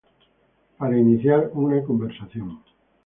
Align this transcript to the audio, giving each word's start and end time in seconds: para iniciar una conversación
para 0.79 0.97
iniciar 0.97 1.51
una 1.53 1.83
conversación 1.83 2.57